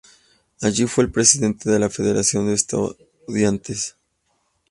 Allí 0.61 0.87
fue 0.87 1.03
el 1.03 1.11
presidente 1.11 1.69
de 1.69 1.77
la 1.77 1.87
federación 1.87 2.47
de 2.47 2.53
estudiantes. 2.55 3.97